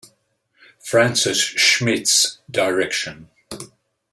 Francis 0.79 1.37
Schmidt's 1.39 2.39
direction. 2.49 3.29